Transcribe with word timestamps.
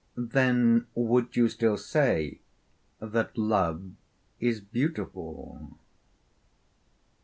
Then 0.17 0.87
would 0.95 1.35
you 1.35 1.47
still 1.47 1.77
say 1.77 2.39
that 2.99 3.37
love 3.37 3.91
is 4.39 4.59
beautiful? 4.59 5.77